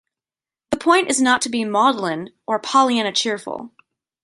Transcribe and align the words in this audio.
The 0.71 0.77
point 0.77 1.11
is 1.11 1.21
not 1.21 1.43
to 1.43 1.49
be 1.49 1.63
maudlin 1.63 2.31
or 2.47 2.57
Pollyanna 2.57 3.11
cheerful. 3.11 3.69